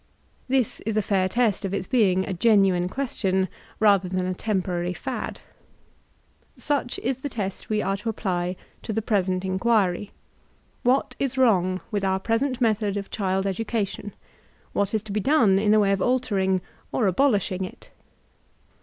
This 0.47 0.79
is 0.79 0.97
a 0.97 1.01
fair 1.03 1.29
test 1.29 1.63
of 1.63 1.75
its 1.75 1.85
being 1.85 2.25
a 2.25 2.33
genuine 2.33 2.89
question, 2.89 3.47
rather 3.79 4.09
than 4.09 4.25
a 4.25 4.33
temporary 4.33 4.93
fad. 4.93 5.41
Such 6.57 6.99
b 7.03 7.11
the 7.11 7.29
test 7.29 7.69
we 7.69 7.83
are 7.83 7.97
to 7.97 8.09
apply 8.09 8.55
to 8.81 8.93
the 8.93 9.01
present 9.03 9.45
inquiry, 9.45 10.11
What 10.81 11.15
b 11.19 11.29
wrong 11.37 11.81
with 11.91 12.03
our 12.03 12.19
present 12.19 12.59
method 12.59 12.97
of 12.97 13.11
Child 13.11 13.45
Education? 13.45 14.15
What 14.73 14.91
b 14.91 14.97
to 14.97 15.11
be 15.11 15.19
done 15.19 15.59
in 15.59 15.69
the 15.69 15.79
way 15.79 15.91
of 15.91 16.01
altering 16.01 16.61
or 16.91 17.05
abolbhing 17.05 17.63
it? 17.63 17.91